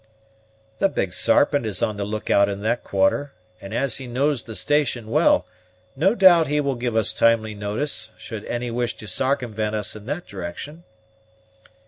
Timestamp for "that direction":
10.07-10.85